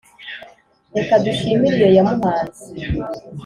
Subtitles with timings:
[0.95, 2.63] reka dushimire iyo yamuhanze